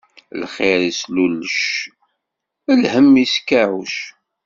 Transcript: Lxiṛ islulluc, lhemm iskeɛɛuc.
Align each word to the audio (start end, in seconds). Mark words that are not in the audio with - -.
Lxiṛ 0.41 0.79
islulluc, 0.91 1.59
lhemm 2.81 3.13
iskeɛɛuc. 3.23 3.95